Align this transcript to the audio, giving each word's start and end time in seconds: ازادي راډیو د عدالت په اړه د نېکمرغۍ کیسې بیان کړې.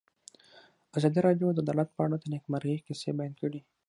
ازادي 0.97 1.19
راډیو 1.27 1.47
د 1.55 1.57
عدالت 1.63 1.89
په 1.93 2.01
اړه 2.05 2.15
د 2.19 2.25
نېکمرغۍ 2.33 2.77
کیسې 2.87 3.09
بیان 3.17 3.33
کړې. 3.41 3.59